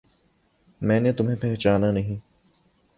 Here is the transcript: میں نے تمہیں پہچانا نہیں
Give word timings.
میں 0.81 0.99
نے 0.99 1.11
تمہیں 1.11 1.35
پہچانا 1.41 1.91
نہیں 1.91 2.19